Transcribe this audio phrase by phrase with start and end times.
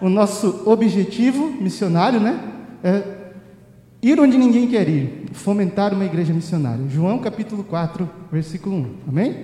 [0.00, 2.40] o nosso objetivo missionário, né?
[2.82, 3.20] É
[4.02, 6.88] ir onde ninguém quer ir, fomentar uma igreja missionária.
[6.88, 8.94] João capítulo 4, versículo 1.
[9.08, 9.36] Amém?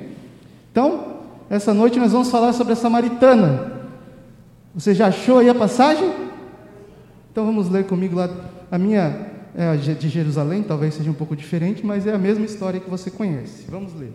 [0.73, 1.17] Então,
[1.51, 3.73] essa noite nós vamos falar sobre a samaritana.
[4.75, 6.11] Você já achou aí a passagem?
[7.31, 8.31] Então vamos ler comigo lá.
[8.71, 12.81] A minha é de Jerusalém, talvez seja um pouco diferente, mas é a mesma história
[12.81, 13.65] que você conhece.
[13.69, 14.13] Vamos ler.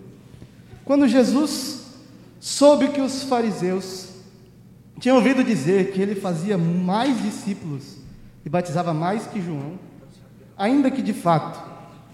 [0.84, 1.86] Quando Jesus
[2.40, 4.11] soube que os fariseus
[5.02, 7.98] tinham ouvido dizer que ele fazia mais discípulos
[8.46, 9.80] e batizava mais que João,
[10.56, 11.60] ainda que de fato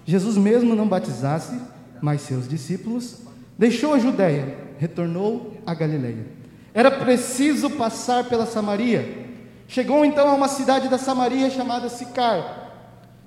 [0.05, 1.59] Jesus mesmo não batizasse,
[2.01, 3.17] mas seus discípulos,
[3.57, 6.25] deixou a Judéia, retornou a Galileia.
[6.73, 9.27] Era preciso passar pela Samaria.
[9.67, 12.71] Chegou então a uma cidade da Samaria chamada Sicar,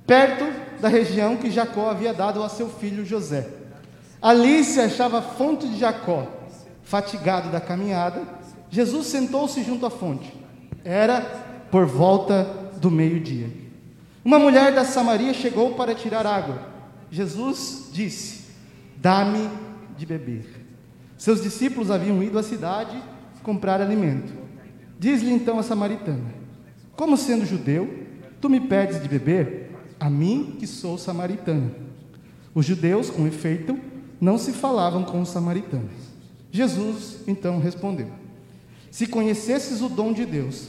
[0.06, 0.46] perto
[0.80, 3.46] da região que Jacó havia dado a seu filho José.
[4.22, 6.26] Ali se achava a fonte de Jacó.
[6.82, 8.39] Fatigado da caminhada,
[8.70, 10.32] Jesus sentou-se junto à fonte.
[10.84, 11.20] Era
[11.70, 12.44] por volta
[12.80, 13.50] do meio-dia.
[14.24, 16.68] Uma mulher da Samaria chegou para tirar água.
[17.10, 18.44] Jesus disse:
[18.96, 19.48] Dá-me
[19.96, 20.44] de beber.
[21.18, 22.96] Seus discípulos haviam ido à cidade
[23.42, 24.32] comprar alimento.
[24.98, 26.34] Diz-lhe então a samaritana:
[26.94, 28.06] Como sendo judeu,
[28.40, 29.70] tu me pedes de beber?
[29.98, 31.70] A mim que sou samaritana.
[32.54, 33.78] Os judeus, com efeito,
[34.20, 35.92] não se falavam com os samaritanos.
[36.50, 38.19] Jesus então respondeu:
[38.90, 40.68] Se conhecesses o dom de Deus,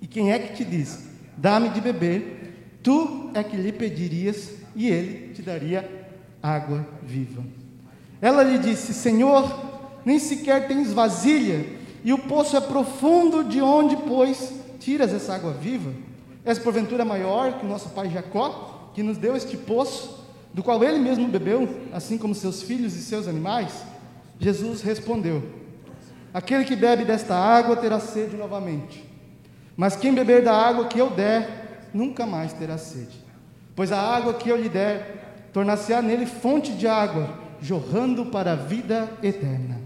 [0.00, 1.00] e quem é que te diz,
[1.36, 6.08] dá-me de beber, tu é que lhe pedirias e ele te daria
[6.42, 7.42] água viva.
[8.20, 11.66] Ela lhe disse: Senhor, nem sequer tens vasilha,
[12.04, 15.92] e o poço é profundo, de onde, pois, tiras essa água viva?
[16.44, 20.98] És porventura maior que nosso pai Jacó, que nos deu este poço, do qual ele
[20.98, 23.72] mesmo bebeu, assim como seus filhos e seus animais?
[24.38, 25.42] Jesus respondeu:
[26.34, 29.08] Aquele que bebe desta água terá sede novamente,
[29.76, 33.24] mas quem beber da água que eu der, nunca mais terá sede.
[33.76, 38.56] Pois a água que eu lhe der, tornar-se-á nele fonte de água, jorrando para a
[38.56, 39.80] vida eterna.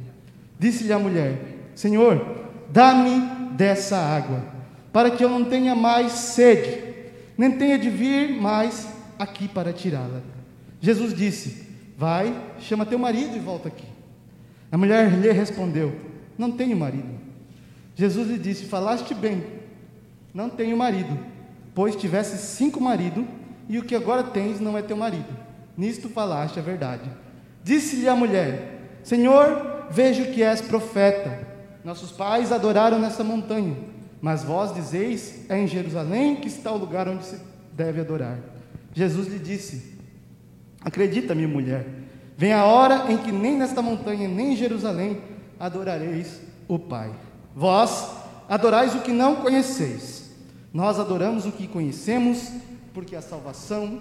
[0.59, 1.39] Disse-lhe a mulher:
[1.75, 4.43] Senhor, dá-me dessa água,
[4.91, 6.83] para que eu não tenha mais sede,
[7.37, 8.89] nem tenha de vir mais
[9.19, 10.23] aqui para tirá-la.
[10.81, 13.87] Jesus disse: Vai, chama teu marido e volta aqui.
[14.73, 16.09] A mulher lhe respondeu:
[16.39, 17.19] Não tenho marido.
[17.97, 19.45] Jesus lhe disse: Falaste bem,
[20.33, 21.19] não tenho marido,
[21.75, 23.25] pois tivesse cinco maridos,
[23.69, 25.37] e o que agora tens não é teu marido.
[25.77, 27.11] Nisto falaste a verdade.
[27.65, 31.47] Disse-lhe a mulher: Senhor, vejo que és profeta.
[31.85, 33.77] Nossos pais adoraram nessa montanha,
[34.21, 37.41] mas vós dizeis: é em Jerusalém que está o lugar onde se
[37.73, 38.39] deve adorar.
[38.95, 39.99] Jesus lhe disse:
[40.81, 41.85] Acredita-me, mulher,
[42.37, 45.21] vem a hora em que nem nesta montanha, nem em Jerusalém
[45.59, 47.11] adorareis o Pai.
[47.55, 48.11] Vós
[48.49, 50.31] adorais o que não conheceis,
[50.73, 52.51] nós adoramos o que conhecemos,
[52.95, 54.01] porque a salvação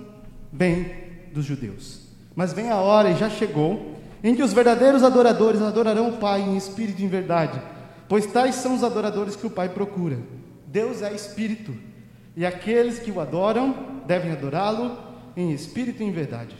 [0.51, 0.91] vem
[1.33, 2.01] dos judeus.
[2.35, 6.41] Mas vem a hora, e já chegou, em que os verdadeiros adoradores adorarão o Pai
[6.41, 7.61] em espírito e em verdade,
[8.07, 10.17] pois tais são os adoradores que o Pai procura.
[10.67, 11.75] Deus é espírito,
[12.35, 13.75] e aqueles que o adoram
[14.05, 14.97] devem adorá-lo
[15.35, 16.55] em espírito e em verdade.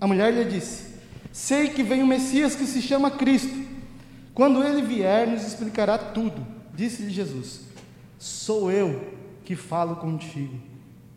[0.00, 0.94] A mulher lhe disse:
[1.32, 3.67] Sei que vem o Messias que se chama Cristo.
[4.38, 6.46] Quando ele vier, nos explicará tudo.
[6.72, 7.62] Disse-lhe Jesus:
[8.20, 9.12] Sou eu
[9.44, 10.54] que falo contigo.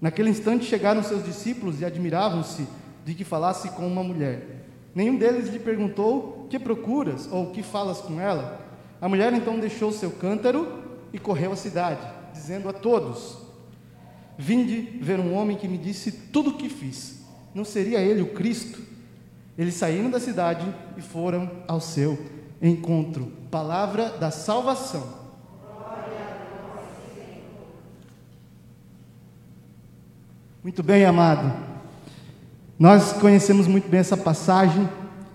[0.01, 2.67] Naquele instante chegaram seus discípulos e admiravam-se
[3.05, 4.65] de que falasse com uma mulher.
[4.95, 8.59] Nenhum deles lhe perguntou: Que procuras ou que falas com ela?
[8.99, 10.81] A mulher então deixou seu cântaro
[11.13, 12.01] e correu à cidade,
[12.33, 13.37] dizendo a todos:
[14.35, 17.23] Vinde ver um homem que me disse tudo o que fiz.
[17.53, 18.81] Não seria ele o Cristo?
[19.55, 20.65] Eles saíram da cidade
[20.97, 23.31] e foram ao seu encontro.
[23.49, 25.22] Palavra da salvação.
[30.63, 31.51] Muito bem, amado.
[32.77, 34.88] Nós conhecemos muito bem essa passagem,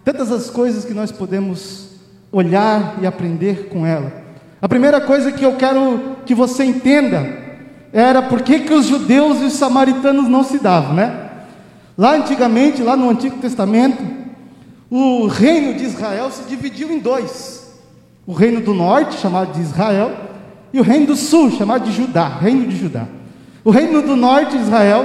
[0.05, 1.97] tantas as coisas que nós podemos
[2.31, 4.13] olhar e aprender com ela.
[4.63, 7.45] A primeira coisa que eu quero que você entenda
[7.93, 11.31] era por que, que os judeus e os samaritanos não se davam, né?
[11.97, 14.03] Lá antigamente, lá no Antigo Testamento,
[14.91, 17.73] o reino de Israel se dividiu em dois:
[18.27, 20.13] o reino do norte, chamado de Israel,
[20.73, 23.07] e o reino do sul, chamado de Judá, reino de Judá.
[23.65, 25.05] O reino do norte, Israel,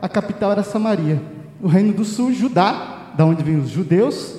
[0.00, 1.32] a capital era Samaria
[1.62, 4.34] o reino do sul, Judá, da onde vinham os judeus,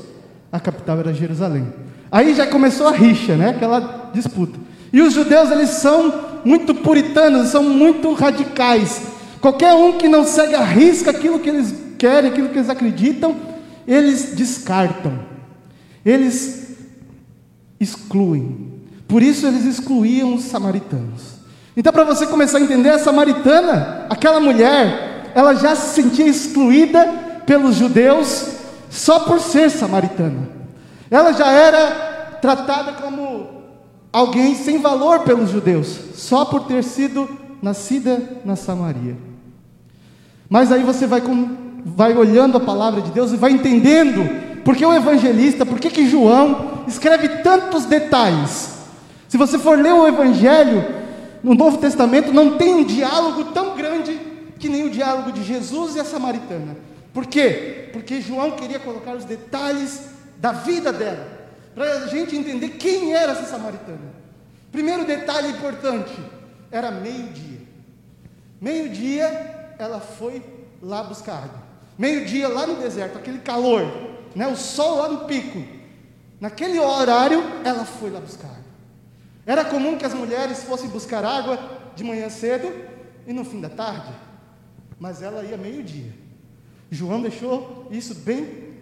[0.51, 1.73] a capital era Jerusalém.
[2.11, 3.51] Aí já começou a rixa, né?
[3.51, 4.59] Aquela disputa.
[4.91, 9.03] E os judeus, eles são muito puritanos, são muito radicais.
[9.39, 13.35] Qualquer um que não segue a risca aquilo que eles querem, aquilo que eles acreditam,
[13.87, 15.19] eles descartam.
[16.05, 16.75] Eles
[17.79, 18.81] excluem.
[19.07, 21.33] Por isso eles excluíam os samaritanos.
[21.75, 27.05] Então, para você começar a entender, a samaritana, aquela mulher, ela já se sentia excluída
[27.45, 28.47] pelos judeus
[28.89, 30.49] só por ser samaritana.
[31.09, 33.63] Ela já era tratada como
[34.11, 37.27] alguém sem valor pelos judeus, só por ter sido
[37.61, 39.17] nascida na Samaria.
[40.49, 44.85] Mas aí você vai, com, vai olhando a palavra de Deus e vai entendendo porque
[44.85, 48.73] o evangelista, por que João escreve tantos detalhes.
[49.27, 50.85] Se você for ler o Evangelho
[51.43, 54.19] no Novo Testamento, não tem um diálogo tão grande
[54.59, 56.77] que nem o diálogo de Jesus e a samaritana.
[57.13, 57.89] Por quê?
[57.91, 61.25] Porque João queria colocar os detalhes da vida dela,
[61.73, 64.13] para a gente entender quem era essa samaritana.
[64.71, 66.13] Primeiro detalhe importante:
[66.71, 67.61] era meio-dia.
[68.61, 70.41] Meio-dia ela foi
[70.81, 71.62] lá buscar água.
[71.97, 73.83] Meio-dia lá no deserto, aquele calor,
[74.35, 75.63] né, o sol lá no pico.
[76.39, 78.63] Naquele horário ela foi lá buscar água.
[79.45, 81.59] Era comum que as mulheres fossem buscar água
[81.95, 82.71] de manhã cedo
[83.27, 84.11] e no fim da tarde,
[84.99, 86.13] mas ela ia meio-dia.
[86.89, 88.73] João deixou isso bem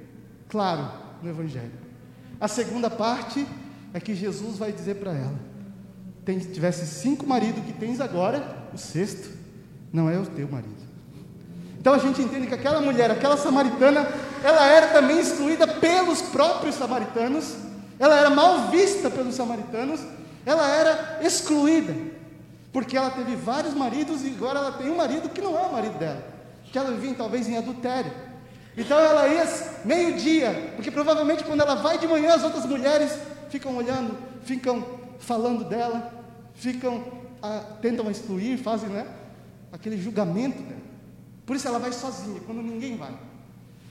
[0.50, 0.92] claro
[1.22, 1.72] no Evangelho.
[2.40, 3.46] A segunda parte
[3.94, 5.40] é que Jesus vai dizer para ela:
[6.54, 9.30] tivesse cinco maridos que tens agora, o sexto
[9.92, 10.91] não é o teu marido.
[11.82, 14.08] Então a gente entende que aquela mulher, aquela samaritana,
[14.44, 17.56] ela era também excluída pelos próprios samaritanos,
[17.98, 20.00] ela era mal vista pelos samaritanos,
[20.46, 21.92] ela era excluída,
[22.72, 25.74] porque ela teve vários maridos e agora ela tem um marido que não é o
[25.74, 26.24] marido dela,
[26.72, 28.12] que ela vivia talvez em adultério.
[28.78, 29.44] Então ela ia
[29.84, 33.12] meio-dia, porque provavelmente quando ela vai de manhã, as outras mulheres
[33.50, 34.86] ficam olhando, ficam
[35.18, 36.14] falando dela,
[36.54, 37.04] ficam
[37.42, 39.08] ah, tentam excluir, fazem né,
[39.74, 40.91] aquele julgamento dela.
[41.52, 43.14] Por isso ela vai sozinha, quando ninguém vai.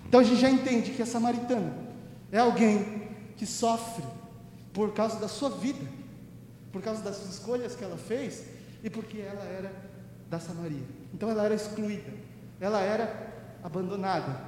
[0.08, 1.76] Então a gente já entende que a samaritana
[2.32, 4.02] é alguém que sofre
[4.72, 6.00] por causa da sua vida
[6.72, 8.44] por causa das escolhas que ela fez
[8.82, 9.72] e porque ela era
[10.28, 10.84] da Samaria.
[11.12, 12.10] Então ela era excluída,
[12.60, 14.40] ela era abandonada.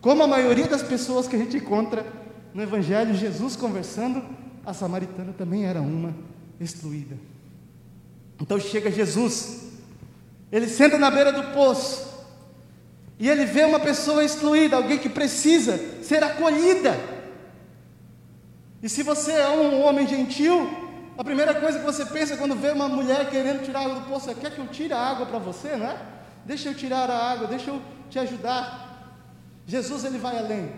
[0.00, 2.06] Como a maioria das pessoas que a gente encontra
[2.54, 4.22] no Evangelho, Jesus conversando,
[4.64, 6.14] a samaritana também era uma
[6.60, 7.16] excluída.
[8.40, 9.72] Então chega Jesus,
[10.52, 12.15] ele senta na beira do poço,
[13.18, 16.98] e ele vê uma pessoa excluída, alguém que precisa ser acolhida.
[18.82, 20.68] E se você é um homem gentil,
[21.16, 24.30] a primeira coisa que você pensa quando vê uma mulher querendo tirar água do poço
[24.30, 25.96] é: quer que eu tire a água para você, não é?
[26.44, 27.80] Deixa eu tirar a água, deixa eu
[28.10, 28.84] te ajudar.
[29.66, 30.70] Jesus ele vai além.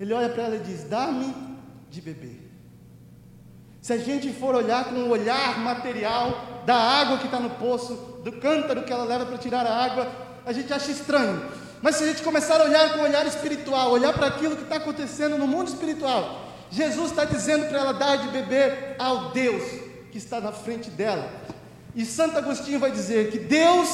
[0.00, 1.34] Ele olha para ela e diz: dá-me
[1.90, 2.50] de beber.
[3.82, 7.94] Se a gente for olhar com o olhar material da água que está no poço,
[8.24, 11.42] do cântaro que ela leva para tirar a água, a gente acha estranho.
[11.82, 14.62] Mas se a gente começar a olhar com o olhar espiritual, olhar para aquilo que
[14.62, 19.62] está acontecendo no mundo espiritual, Jesus está dizendo para ela dar de beber ao Deus
[20.12, 21.28] que está na frente dela.
[21.94, 23.88] E Santo Agostinho vai dizer que Deus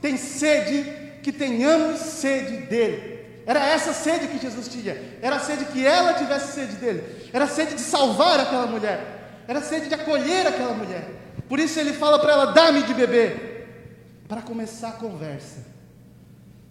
[0.00, 3.16] tem sede que tenhamos sede dele.
[3.46, 4.96] Era essa sede que Jesus tinha.
[5.22, 7.30] Era a sede que ela tivesse sede dele.
[7.32, 9.44] Era a sede de salvar aquela mulher.
[9.46, 11.08] Era a sede de acolher aquela mulher.
[11.48, 14.24] Por isso ele fala para ela: dá-me de beber.
[14.26, 15.75] Para começar a conversa.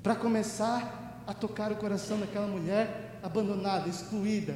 [0.05, 4.55] Para começar a tocar o coração daquela mulher abandonada, excluída,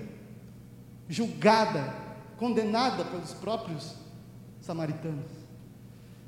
[1.07, 1.91] julgada,
[2.37, 3.95] condenada pelos próprios
[4.61, 5.25] samaritanos.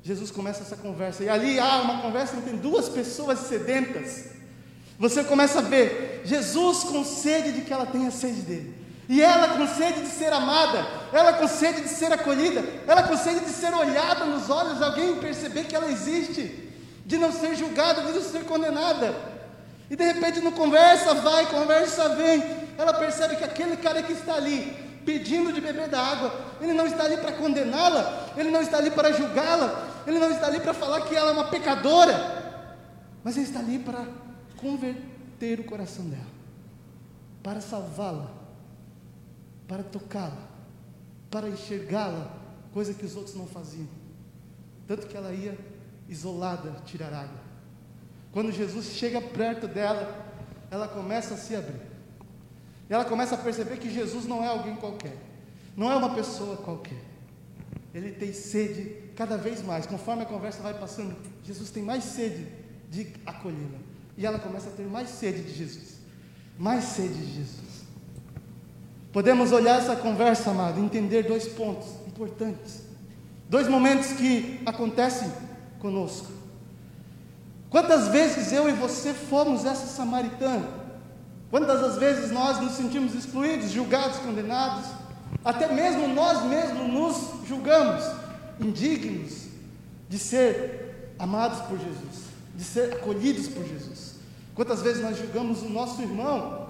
[0.02, 4.30] Jesus começa essa conversa, e ali há uma conversa entre duas pessoas sedentas.
[4.98, 8.74] Você começa a ver Jesus com sede de que ela tenha sede dele,
[9.08, 13.16] e ela com sede de ser amada, ela com sede de ser acolhida, ela com
[13.16, 16.72] sede de ser olhada nos olhos, alguém perceber que ela existe,
[17.04, 19.14] de não ser julgada, de não ser condenada.
[19.90, 22.42] E de repente, no conversa vai, conversa vem,
[22.78, 26.86] ela percebe que aquele cara que está ali, pedindo de beber da água, ele não
[26.86, 30.72] está ali para condená-la, ele não está ali para julgá-la, ele não está ali para
[30.72, 32.14] falar que ela é uma pecadora,
[33.22, 34.06] mas ele está ali para
[34.56, 36.22] converter o coração dela,
[37.42, 38.30] para salvá-la,
[39.66, 40.48] para tocá-la,
[41.30, 42.30] para enxergá-la,
[42.72, 43.88] coisa que os outros não faziam.
[44.86, 45.56] Tanto que ela ia
[46.12, 47.40] isolada tirar água.
[48.30, 50.26] Quando Jesus chega perto dela,
[50.70, 51.80] ela começa a se abrir.
[52.88, 55.16] E ela começa a perceber que Jesus não é alguém qualquer,
[55.76, 57.02] não é uma pessoa qualquer.
[57.94, 61.14] Ele tem sede cada vez mais, conforme a conversa vai passando,
[61.44, 62.46] Jesus tem mais sede
[62.90, 63.78] de acolhê-la.
[64.16, 65.98] E ela começa a ter mais sede de Jesus,
[66.58, 67.84] mais sede de Jesus.
[69.12, 72.82] Podemos olhar essa conversa, amado, entender dois pontos importantes,
[73.48, 75.30] dois momentos que acontecem
[75.82, 76.28] conosco.
[77.68, 80.68] Quantas vezes eu e você fomos essa samaritana?
[81.50, 84.86] Quantas vezes nós nos sentimos excluídos, julgados, condenados,
[85.44, 88.04] até mesmo nós mesmos nos julgamos
[88.60, 89.48] indignos
[90.08, 94.16] de ser amados por Jesus, de ser acolhidos por Jesus.
[94.54, 96.68] Quantas vezes nós julgamos o nosso irmão?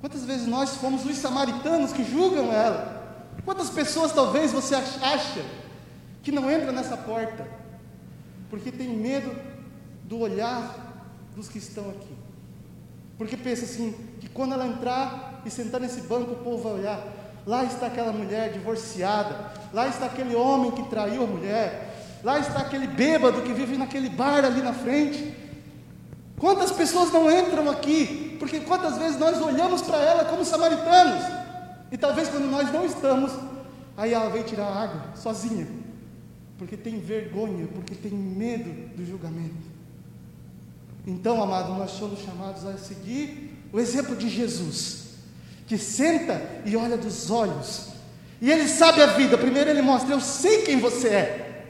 [0.00, 3.02] Quantas vezes nós fomos os samaritanos que julgam ela?
[3.44, 5.44] Quantas pessoas talvez você acha
[6.22, 7.63] que não entra nessa porta
[8.54, 9.34] porque tem medo
[10.04, 10.76] do olhar
[11.34, 12.14] dos que estão aqui?
[13.18, 17.04] Porque pensa assim, que quando ela entrar e sentar nesse banco, o povo vai olhar.
[17.44, 22.60] Lá está aquela mulher divorciada, lá está aquele homem que traiu a mulher, lá está
[22.60, 25.34] aquele bêbado que vive naquele bar ali na frente.
[26.38, 28.36] Quantas pessoas não entram aqui?
[28.38, 31.24] Porque quantas vezes nós olhamos para ela como samaritanos,
[31.90, 33.32] e talvez quando nós não estamos,
[33.96, 35.66] aí ela vem tirar água sozinha,
[36.58, 39.74] porque tem vergonha, porque tem medo do julgamento.
[41.06, 45.08] Então, amado, nós somos chamados a seguir o exemplo de Jesus,
[45.66, 47.88] que senta e olha dos olhos,
[48.40, 49.36] e ele sabe a vida.
[49.36, 51.64] Primeiro, ele mostra: Eu sei quem você é.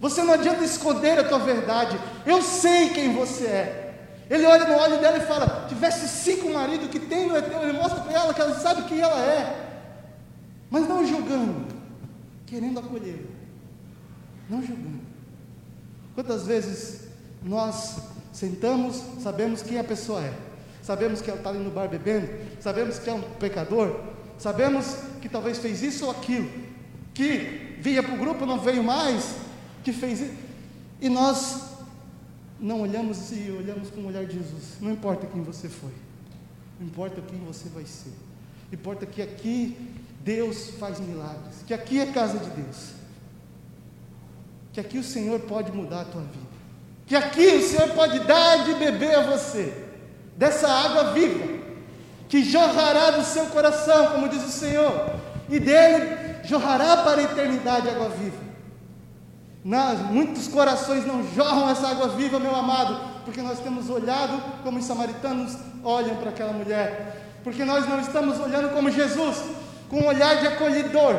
[0.00, 1.98] Você não adianta esconder a tua verdade.
[2.24, 3.82] Eu sei quem você é.
[4.28, 7.62] Ele olha no olho dela e fala: Tivesse cinco maridos que tem, é teu.
[7.62, 9.66] Ele mostra para ela que ela sabe quem ela é,
[10.70, 11.66] mas não julgando,
[12.46, 13.26] querendo acolher,
[14.48, 15.00] não julgando.
[16.14, 17.08] Quantas vezes
[17.42, 17.96] nós
[18.36, 20.30] Sentamos, sabemos quem a pessoa é,
[20.82, 22.28] sabemos que ela está ali no bar bebendo,
[22.60, 23.98] sabemos que é um pecador,
[24.38, 26.46] sabemos que talvez fez isso ou aquilo,
[27.14, 29.36] que vinha para o grupo, não veio mais,
[29.82, 30.34] que fez isso,
[31.00, 31.62] e nós
[32.60, 35.94] não olhamos e olhamos com o olhar de Jesus, não importa quem você foi,
[36.78, 38.12] não importa quem você vai ser,
[38.70, 42.90] importa que aqui Deus faz milagres, que aqui é casa de Deus,
[44.76, 46.46] que aqui o Senhor pode mudar a tua vida
[47.06, 49.72] que aqui o Senhor pode dar de beber a você,
[50.36, 51.56] dessa água viva,
[52.28, 54.92] que jorrará do seu coração, como diz o Senhor,
[55.48, 58.44] e dele jorrará para a eternidade água viva.
[60.10, 64.84] Muitos corações não jorram essa água viva, meu amado, porque nós temos olhado como os
[64.84, 69.44] samaritanos olham para aquela mulher, porque nós não estamos olhando como Jesus,
[69.88, 71.14] com um olhar de acolhedor,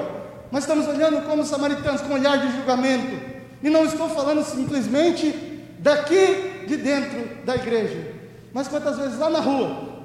[0.51, 3.36] mas estamos olhando como os samaritanos, com um olhar de julgamento.
[3.61, 5.31] E não estou falando simplesmente
[5.79, 8.13] daqui de dentro da igreja,
[8.53, 10.03] mas quantas vezes lá na rua,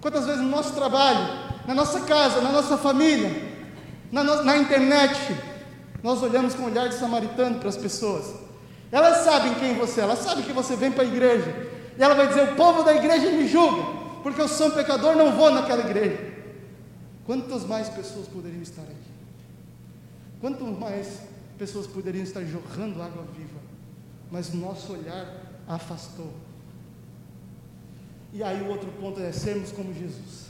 [0.00, 3.30] quantas vezes no nosso trabalho, na nossa casa, na nossa família,
[4.10, 5.36] na, no, na internet,
[6.02, 8.34] nós olhamos com um olhar de samaritano para as pessoas.
[8.92, 11.54] Elas sabem quem você é, elas sabem que você vem para a igreja,
[11.98, 13.82] e ela vai dizer: O povo da igreja me julga,
[14.22, 16.18] porque eu sou um pecador, não vou naquela igreja.
[17.26, 18.94] Quantas mais pessoas poderiam estar aqui?
[20.40, 21.20] Quantas mais
[21.56, 23.66] pessoas poderiam estar jorrando água viva
[24.30, 25.26] mas o nosso olhar
[25.66, 26.32] afastou.
[28.32, 30.46] E aí o outro ponto é sermos como Jesus.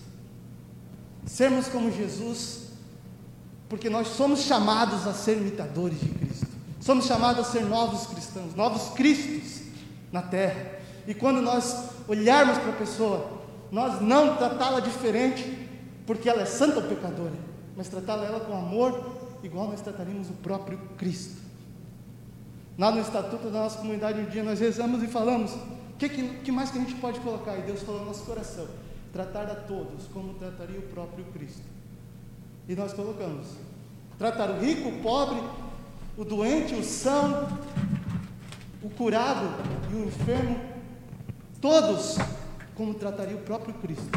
[1.27, 2.71] Sermos como Jesus,
[3.69, 6.47] porque nós somos chamados a ser imitadores de Cristo.
[6.81, 9.63] Somos chamados a ser novos cristãos, novos cristos
[10.13, 10.79] na terra.
[11.07, 15.69] E quando nós olharmos para a pessoa, nós não tratá-la diferente,
[16.07, 17.35] porque ela é santa ou pecadora,
[17.77, 21.43] mas tratá-la ela com amor, igual nós trataríamos o próprio Cristo.
[22.79, 26.29] Lá no estatuto da nossa comunidade, um dia nós rezamos e falamos: o que, que,
[26.41, 27.57] que, mais que a gente pode colocar?
[27.57, 28.67] E Deus falou no nosso coração:
[29.13, 31.63] tratar a todos como trataria o próprio Cristo.
[32.69, 33.47] E nós colocamos:
[34.19, 35.43] tratar o rico, o pobre,
[36.19, 37.49] o doente, o são,
[38.83, 39.47] o curado
[39.91, 40.61] e o enfermo,
[41.61, 42.17] todos
[42.75, 44.11] como trataria o próprio Cristo.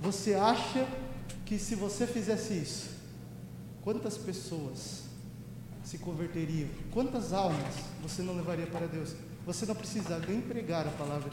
[0.00, 0.86] Você acha
[1.44, 2.99] que se você fizesse isso,
[3.82, 5.04] quantas pessoas
[5.84, 6.68] se converteriam?
[6.90, 9.14] Quantas almas você não levaria para Deus?
[9.46, 11.30] Você não precisa nem pregar a palavra.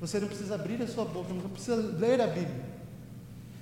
[0.00, 2.64] Você não precisa abrir a sua boca, não precisa ler a Bíblia.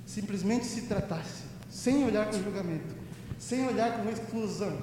[0.05, 2.95] Simplesmente se tratasse, sem olhar com julgamento,
[3.39, 4.77] sem olhar com exclusão.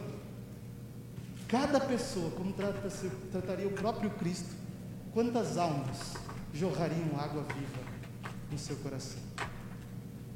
[1.47, 2.89] Cada pessoa, como trata
[3.31, 4.49] trataria o próprio Cristo,
[5.13, 6.13] quantas almas
[6.53, 7.83] jorrariam água viva
[8.49, 9.19] no seu coração?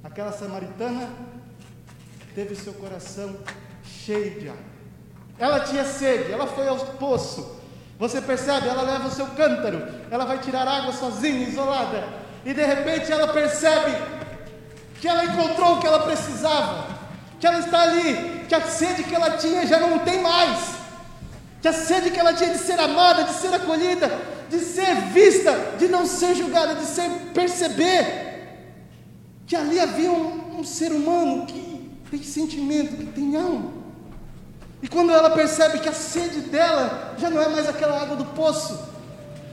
[0.04, 1.10] Aquela samaritana
[2.36, 3.38] teve seu coração
[4.06, 4.75] cheio de água.
[5.39, 7.60] Ela tinha sede, ela foi ao poço.
[7.98, 8.68] Você percebe?
[8.68, 12.04] Ela leva o seu cântaro, ela vai tirar água sozinha, isolada.
[12.46, 13.92] E de repente ela percebe
[15.00, 16.88] que ela encontrou o que ela precisava,
[17.39, 20.75] que ela está ali, que a sede que ela tinha já não tem mais,
[21.62, 24.12] que a sede que ela tinha de ser amada, de ser acolhida,
[24.50, 28.25] de ser vista, de não ser julgada, de ser perceber
[29.48, 31.75] que ali havia um, um ser humano que
[32.16, 33.74] tem sentimento, que tem alma.
[34.82, 38.26] E quando ela percebe que a sede dela já não é mais aquela água do
[38.26, 38.80] poço,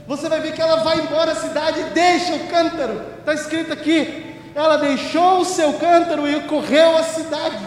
[0.07, 3.01] você vai ver que ela vai embora da cidade e deixa o cântaro.
[3.19, 7.65] Está escrito aqui: ela deixou o seu cântaro e correu à cidade.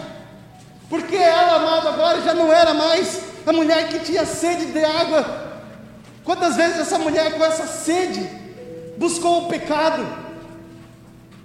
[0.89, 5.47] Porque ela, amado, agora já não era mais a mulher que tinha sede de água.
[6.23, 8.27] Quantas vezes essa mulher com essa sede
[8.97, 10.05] buscou o pecado?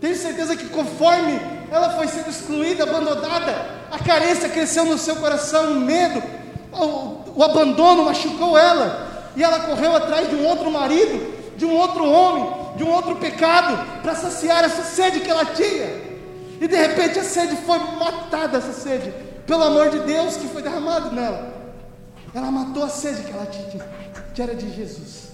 [0.01, 5.73] Tenho certeza que conforme ela foi sendo excluída, abandonada, a carência cresceu no seu coração,
[5.73, 6.23] o medo,
[6.71, 11.75] o, o abandono machucou ela, e ela correu atrás de um outro marido, de um
[11.75, 16.13] outro homem, de um outro pecado, para saciar essa sede que ela tinha.
[16.61, 19.11] E de repente a sede foi matada, essa sede,
[19.47, 21.55] pelo amor de Deus que foi derramado nela.
[22.35, 23.83] Ela matou a sede que ela tinha,
[24.35, 25.33] que era de Jesus.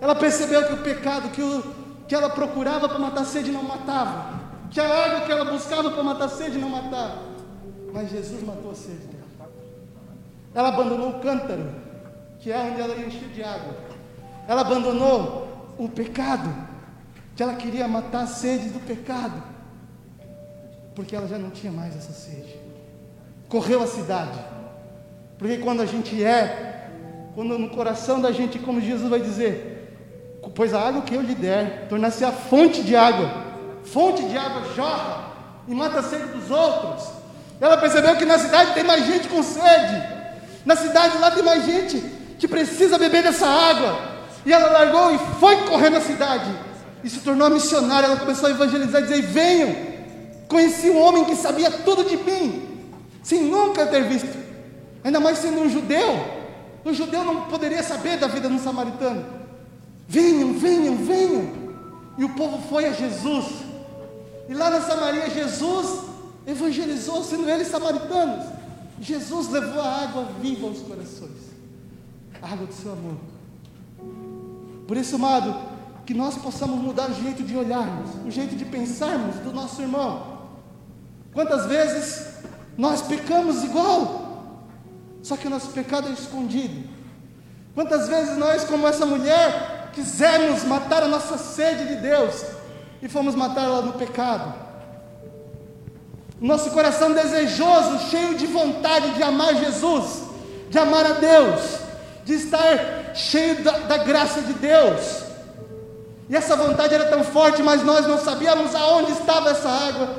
[0.00, 1.62] Ela percebeu que o pecado que, o,
[2.08, 4.41] que ela procurava para matar a sede não matava,
[4.72, 7.18] que a água que ela buscava para matar a sede não matava,
[7.92, 9.50] mas Jesus matou a sede dela.
[10.54, 11.70] Ela abandonou o cântaro,
[12.40, 13.76] que é onde ela ia encher de água.
[14.48, 16.48] Ela abandonou o pecado,
[17.36, 19.42] que ela queria matar a sede do pecado,
[20.94, 22.58] porque ela já não tinha mais essa sede.
[23.50, 24.38] Correu a cidade,
[25.38, 26.88] porque quando a gente é,
[27.34, 31.34] quando no coração da gente, como Jesus vai dizer, pois a água que eu lhe
[31.34, 33.51] der, tornar-se a fonte de água,
[33.84, 35.32] fonte de água jorra
[35.68, 37.08] e mata a sede dos outros.
[37.60, 40.02] Ela percebeu que na cidade tem mais gente com sede,
[40.64, 41.98] na cidade lá tem mais gente
[42.38, 44.12] que precisa beber dessa água.
[44.44, 46.50] E ela largou e foi correr na cidade.
[47.04, 48.06] E se tornou missionária.
[48.06, 49.92] Ela começou a evangelizar e dizer: Venham.
[50.48, 52.68] Conheci um homem que sabia tudo de mim,
[53.22, 54.36] sem nunca ter visto.
[55.02, 56.42] Ainda mais sendo um judeu.
[56.84, 59.24] O judeu não poderia saber da vida de um samaritano.
[60.06, 61.48] Venham, venham, venham.
[62.18, 63.46] E o povo foi a Jesus.
[64.48, 66.04] E lá na Samaria, Jesus
[66.46, 68.46] evangelizou, sendo eles samaritanos.
[69.00, 71.52] Jesus levou a água viva aos corações
[72.42, 73.16] a água do seu amor.
[74.86, 75.54] Por isso, amado,
[76.04, 80.40] que nós possamos mudar o jeito de olharmos, o jeito de pensarmos do nosso irmão.
[81.32, 82.34] Quantas vezes
[82.76, 84.66] nós pecamos igual,
[85.22, 86.90] só que o nosso pecado é escondido.
[87.74, 92.44] Quantas vezes nós, como essa mulher, quisemos matar a nossa sede de Deus
[93.02, 94.54] e fomos matá-la no pecado.
[96.40, 100.22] Nosso coração desejoso, cheio de vontade de amar Jesus,
[100.70, 101.78] de amar a Deus,
[102.24, 105.24] de estar cheio da, da graça de Deus.
[106.28, 110.16] E essa vontade era tão forte, mas nós não sabíamos aonde estava essa água.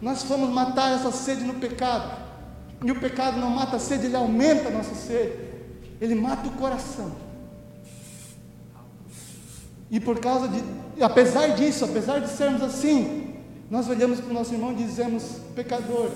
[0.00, 2.10] Nós fomos matar essa sede no pecado.
[2.84, 5.32] E o pecado não mata a sede, ele aumenta a nossa sede.
[6.00, 7.12] Ele mata o coração.
[9.90, 10.62] E por causa de,
[11.02, 13.34] apesar disso, apesar de sermos assim,
[13.70, 15.22] nós olhamos para o nosso irmão e dizemos:
[15.54, 16.10] pecador,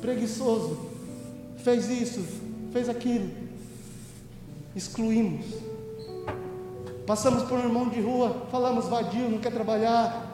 [0.00, 0.78] preguiçoso,
[1.56, 2.24] fez isso,
[2.72, 3.42] fez aquilo
[4.74, 5.44] excluímos.
[7.06, 10.30] Passamos por um irmão de rua, falamos vadio, não quer trabalhar.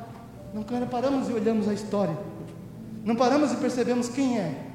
[0.54, 2.16] Não paramos e olhamos a história.
[3.04, 4.66] Não paramos e percebemos quem é.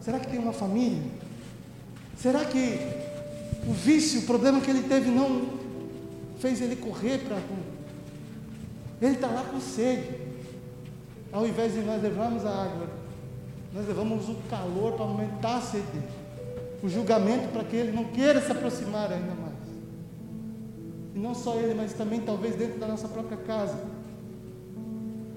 [0.00, 1.02] Será que tem uma família?
[2.16, 2.78] Será que
[3.66, 5.55] o vício, o problema que ele teve não
[6.38, 7.38] fez ele correr para
[9.00, 10.26] Ele está lá com sede.
[11.32, 12.88] Ao invés de nós levarmos a água,
[13.72, 16.26] nós levamos o calor para aumentar a sede dele
[16.82, 19.56] o julgamento para que ele não queira se aproximar ainda mais.
[21.14, 23.76] E não só ele, mas também talvez dentro da nossa própria casa.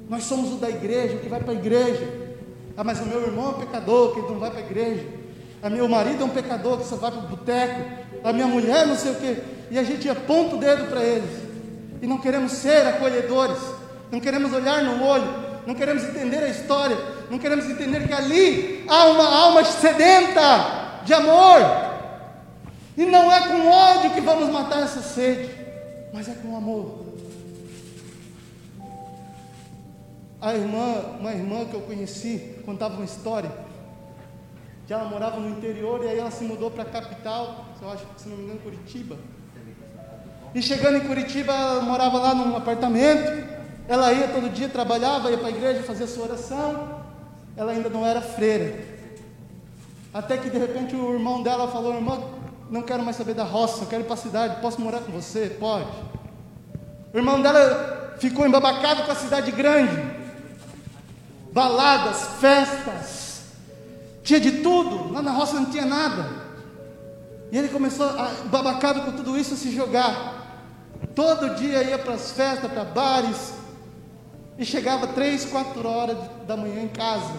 [0.09, 2.07] Nós somos o da igreja, o que vai para a igreja.
[2.75, 5.07] Ah, mas o meu irmão é pecador, que não vai para a igreja.
[5.61, 7.81] Ah, meu marido é um pecador, que só vai para o boteco.
[8.23, 9.41] A minha mulher não sei o quê.
[9.71, 11.29] E a gente aponta o dedo para eles.
[12.01, 13.59] E não queremos ser acolhedores.
[14.11, 15.49] Não queremos olhar no olho.
[15.67, 16.97] Não queremos entender a história.
[17.29, 21.89] Não queremos entender que ali há uma alma sedenta de amor.
[22.97, 25.49] E não é com ódio que vamos matar essa sede,
[26.11, 27.05] mas é com amor.
[30.41, 33.51] A irmã, uma irmã que eu conheci, contava uma história,
[34.87, 38.05] que ela morava no interior e aí ela se mudou para a capital, eu acho
[38.05, 39.17] que se não me engano, Curitiba.
[40.53, 43.47] E chegando em Curitiba, morava lá num apartamento,
[43.87, 47.01] ela ia todo dia, trabalhava, ia para a igreja, fazia sua oração,
[47.55, 48.83] ela ainda não era freira.
[50.13, 52.19] Até que de repente o irmão dela falou: Irmã,
[52.69, 55.55] não quero mais saber da roça, quero ir para a cidade, posso morar com você?
[55.59, 55.89] Pode.
[57.13, 59.95] O irmão dela ficou embabacado com a cidade grande,
[61.51, 63.43] baladas, festas,
[64.23, 66.49] tinha de tudo, lá na roça não tinha nada.
[67.51, 70.38] E ele começou, a, babacado com tudo isso, a se jogar.
[71.15, 73.53] Todo dia ia para as festas, para bares,
[74.57, 77.33] e chegava três, quatro horas da manhã em casa.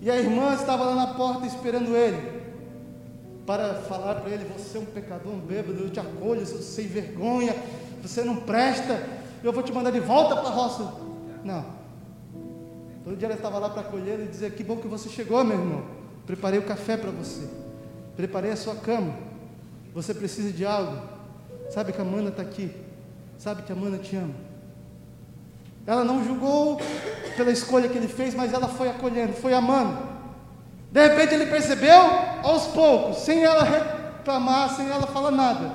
[0.00, 2.42] E a irmã estava lá na porta esperando ele,
[3.44, 6.86] para falar para ele: Você é um pecador, um bêbado, eu te acolho, seu sem
[6.86, 7.54] vergonha,
[8.00, 9.02] você não presta,
[9.42, 10.94] eu vou te mandar de volta para a roça.
[11.44, 11.64] Não.
[13.04, 15.58] Todo dia ela estava lá para acolher e dizer: Que bom que você chegou, meu
[15.58, 15.84] irmão.
[16.26, 17.48] Preparei o café para você.
[18.14, 19.14] Preparei a sua cama.
[19.94, 21.17] Você precisa de algo?
[21.70, 22.70] Sabe que a mana está aqui.
[23.38, 24.34] Sabe que a mana te ama.
[25.86, 26.80] Ela não julgou
[27.36, 29.96] pela escolha que ele fez, mas ela foi acolhendo, foi amando.
[30.90, 31.98] De repente ele percebeu,
[32.42, 35.72] aos poucos, sem ela reclamar, sem ela falar nada,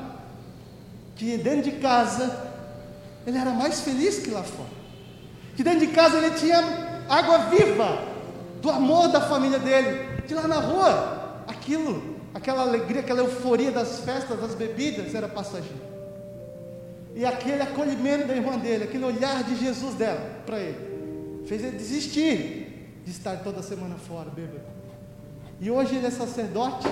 [1.15, 2.51] que dentro de casa
[3.25, 4.69] ele era mais feliz que lá fora.
[5.56, 7.99] Que dentro de casa ele tinha água viva
[8.62, 10.21] do amor da família dele.
[10.27, 15.93] De lá na rua, aquilo, aquela alegria, aquela euforia das festas, das bebidas era passageiro.
[17.15, 21.78] E aquele acolhimento da irmã dele, aquele olhar de Jesus dela para ele, fez ele
[21.78, 24.62] desistir de estar toda semana fora, bêbado.
[25.60, 26.88] E hoje ele é sacerdote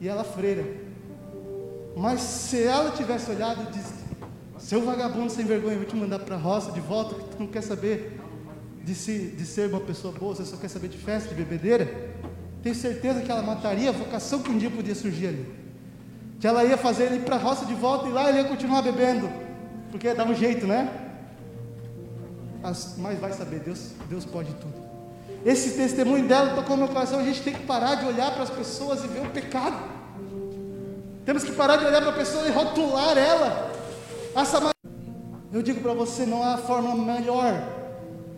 [0.00, 0.64] e ela freira.
[1.96, 3.94] Mas se ela tivesse olhado e disse:
[4.58, 7.36] Seu vagabundo sem vergonha, eu vou te mandar para a roça de volta, que tu
[7.38, 8.20] não quer saber
[8.82, 12.10] de, se, de ser uma pessoa boa, você só quer saber de festa, de bebedeira.
[12.62, 15.60] Tenho certeza que ela mataria a vocação que um dia podia surgir ali
[16.40, 18.44] que ela ia fazer ele ir para a roça de volta e lá ele ia
[18.44, 19.30] continuar bebendo,
[19.90, 20.90] porque dar um jeito, né?
[22.62, 24.74] Mas, vai saber, Deus, Deus pode tudo.
[25.44, 27.20] Esse testemunho dela tocou meu coração.
[27.20, 29.76] A gente tem que parar de olhar para as pessoas e ver o pecado.
[31.24, 33.70] Temos que parar de olhar para a pessoa e rotular ela.
[34.34, 34.44] A
[35.52, 37.62] Eu digo para você: não há forma melhor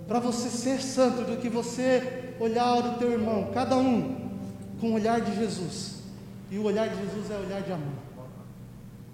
[0.06, 4.31] para você ser santo do que você olhar o teu irmão, cada um
[4.81, 6.02] com o olhar de Jesus.
[6.50, 7.94] E o olhar de Jesus é olhar de amor,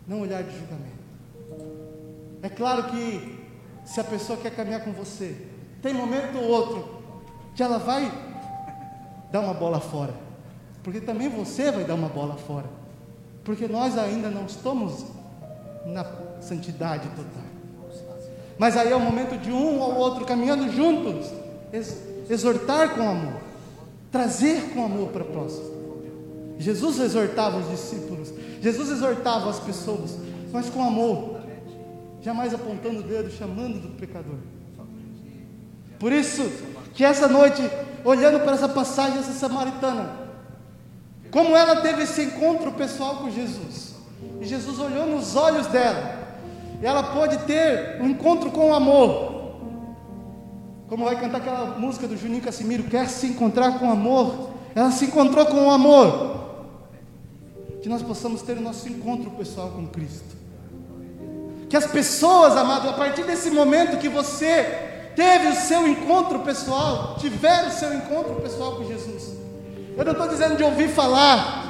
[0.07, 0.99] não olhar de julgamento.
[2.43, 3.39] É claro que
[3.85, 5.47] se a pessoa quer caminhar com você,
[5.83, 7.03] tem momento ou outro
[7.55, 8.11] que ela vai
[9.31, 10.15] dar uma bola fora,
[10.83, 12.67] porque também você vai dar uma bola fora,
[13.45, 15.05] porque nós ainda não estamos
[15.85, 16.05] na
[16.41, 17.49] santidade total.
[18.59, 21.31] Mas aí é o momento de um ou outro caminhando juntos,
[22.29, 23.41] exortar com amor,
[24.11, 25.79] trazer com amor para próximo.
[26.59, 30.19] Jesus exortava os discípulos, Jesus exortava as pessoas,
[30.53, 31.41] mas com amor,
[32.21, 34.39] jamais apontando o dedo, chamando do pecador.
[35.99, 36.51] Por isso,
[36.95, 37.63] que essa noite,
[38.05, 40.29] olhando para essa passagem, essa samaritana,
[41.31, 43.95] como ela teve esse encontro pessoal com Jesus,
[44.41, 46.19] e Jesus olhou nos olhos dela,
[46.81, 49.38] e ela pôde ter um encontro com o amor.
[50.89, 54.51] Como vai cantar aquela música do Juninho Casimiro, quer se encontrar com amor?
[54.75, 56.39] Ela se encontrou com o amor
[57.83, 60.37] que nós possamos ter o nosso encontro pessoal com Cristo.
[61.69, 67.17] Que as pessoas, amado, a partir desse momento que você teve o seu encontro pessoal,
[67.19, 69.35] tiver o seu encontro pessoal com Jesus.
[69.95, 71.67] Eu não estou dizendo de ouvir falar,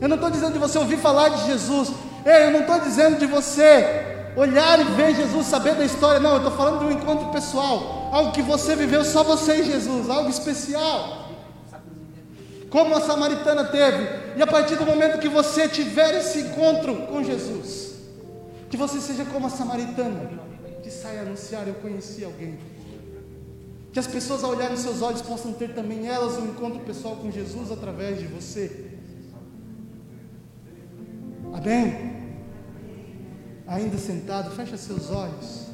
[0.00, 1.92] eu não estou dizendo de você ouvir falar de Jesus,
[2.24, 6.32] Ei, eu não estou dizendo de você olhar e ver Jesus, saber da história, não,
[6.32, 10.10] eu estou falando de um encontro pessoal, algo que você viveu só você e Jesus,
[10.10, 11.26] algo especial
[12.76, 17.22] como a samaritana teve, e a partir do momento que você tiver esse encontro com
[17.22, 17.94] Jesus,
[18.68, 20.30] que você seja como a samaritana,
[20.82, 22.58] que sai a anunciar: Eu conheci alguém.
[23.92, 27.16] Que as pessoas, ao olhar nos seus olhos, possam ter também elas um encontro pessoal
[27.16, 28.90] com Jesus através de você.
[31.54, 32.15] Amém?
[33.66, 35.64] Ainda sentado, fecha seus olhos.